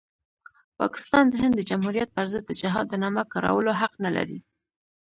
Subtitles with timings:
[0.79, 4.39] پاکستان د هند د جمهوریت پرضد د جهاد د نامه کارولو حق نلري.